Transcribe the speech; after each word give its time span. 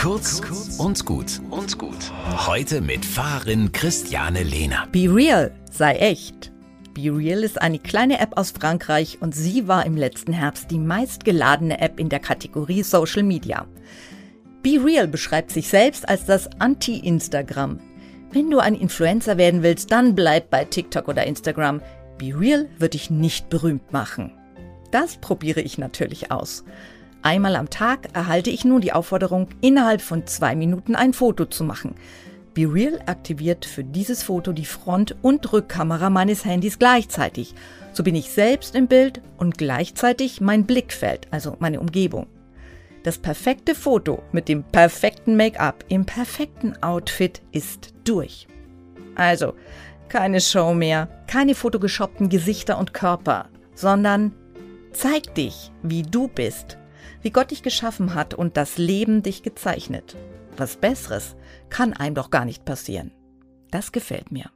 Kurz 0.00 0.40
und 0.78 1.04
gut 1.04 1.42
und 1.50 1.76
gut. 1.76 2.10
Heute 2.46 2.80
mit 2.80 3.04
Fahrerin 3.04 3.70
Christiane 3.70 4.42
Lehner. 4.42 4.88
Be 4.90 5.14
Real, 5.14 5.52
sei 5.70 5.96
echt. 5.96 6.50
Be 6.94 7.14
Real 7.14 7.44
ist 7.44 7.60
eine 7.60 7.78
kleine 7.78 8.18
App 8.18 8.38
aus 8.38 8.52
Frankreich 8.52 9.18
und 9.20 9.34
sie 9.34 9.68
war 9.68 9.84
im 9.84 9.98
letzten 9.98 10.32
Herbst 10.32 10.70
die 10.70 10.78
meistgeladene 10.78 11.82
App 11.82 12.00
in 12.00 12.08
der 12.08 12.18
Kategorie 12.18 12.82
Social 12.82 13.22
Media. 13.22 13.66
Be 14.62 14.82
Real 14.82 15.06
beschreibt 15.06 15.50
sich 15.50 15.68
selbst 15.68 16.08
als 16.08 16.24
das 16.24 16.48
Anti-Instagram. 16.58 17.78
Wenn 18.32 18.50
du 18.50 18.58
ein 18.58 18.76
Influencer 18.76 19.36
werden 19.36 19.62
willst, 19.62 19.92
dann 19.92 20.14
bleib 20.14 20.48
bei 20.48 20.64
TikTok 20.64 21.08
oder 21.08 21.26
Instagram. 21.26 21.82
Be 22.16 22.32
Real 22.34 22.70
wird 22.78 22.94
dich 22.94 23.10
nicht 23.10 23.50
berühmt 23.50 23.92
machen. 23.92 24.32
Das 24.92 25.18
probiere 25.18 25.60
ich 25.60 25.76
natürlich 25.76 26.32
aus. 26.32 26.64
Einmal 27.22 27.56
am 27.56 27.68
Tag 27.68 28.08
erhalte 28.14 28.50
ich 28.50 28.64
nun 28.64 28.80
die 28.80 28.92
Aufforderung, 28.92 29.48
innerhalb 29.60 30.00
von 30.00 30.26
zwei 30.26 30.56
Minuten 30.56 30.94
ein 30.94 31.12
Foto 31.12 31.44
zu 31.44 31.64
machen. 31.64 31.94
BeReal 32.54 33.00
aktiviert 33.06 33.64
für 33.64 33.84
dieses 33.84 34.22
Foto 34.22 34.52
die 34.52 34.64
Front- 34.64 35.14
und 35.22 35.52
Rückkamera 35.52 36.10
meines 36.10 36.44
Handys 36.44 36.78
gleichzeitig. 36.78 37.54
So 37.92 38.02
bin 38.02 38.14
ich 38.14 38.30
selbst 38.30 38.74
im 38.74 38.86
Bild 38.86 39.20
und 39.36 39.58
gleichzeitig 39.58 40.40
mein 40.40 40.64
Blickfeld, 40.64 41.28
also 41.30 41.56
meine 41.58 41.80
Umgebung. 41.80 42.26
Das 43.02 43.18
perfekte 43.18 43.74
Foto 43.74 44.22
mit 44.32 44.48
dem 44.48 44.62
perfekten 44.62 45.36
Make-up 45.36 45.84
im 45.88 46.04
perfekten 46.04 46.82
Outfit 46.82 47.40
ist 47.52 47.94
durch. 48.04 48.46
Also, 49.14 49.54
keine 50.08 50.40
Show 50.40 50.74
mehr, 50.74 51.08
keine 51.26 51.54
fotogeshoppten 51.54 52.28
Gesichter 52.28 52.78
und 52.78 52.92
Körper, 52.92 53.48
sondern 53.74 54.32
zeig 54.92 55.34
dich, 55.34 55.70
wie 55.82 56.02
du 56.02 56.28
bist, 56.28 56.76
wie 57.22 57.30
Gott 57.30 57.50
dich 57.50 57.62
geschaffen 57.62 58.14
hat 58.14 58.34
und 58.34 58.56
das 58.56 58.78
Leben 58.78 59.22
dich 59.22 59.42
gezeichnet. 59.42 60.16
Was 60.56 60.76
Besseres 60.76 61.36
kann 61.68 61.92
einem 61.92 62.14
doch 62.14 62.30
gar 62.30 62.44
nicht 62.44 62.64
passieren. 62.64 63.12
Das 63.70 63.92
gefällt 63.92 64.32
mir. 64.32 64.50